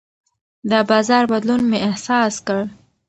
د 0.69 0.71
بازار 0.89 1.23
بدلون 1.31 1.61
مې 1.69 1.77
احساس 1.89 2.35
کړ. 2.47 2.61